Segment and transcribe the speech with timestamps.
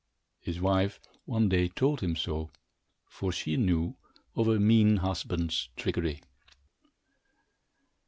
[0.39, 2.49] His wife one day told him so,
[3.05, 3.97] for she knew
[4.35, 6.23] of her mean husband's trickery.